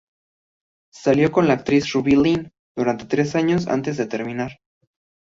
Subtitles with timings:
[0.91, 4.59] Salió con la actriz Ruby Lin, durante tres años antes de terminar.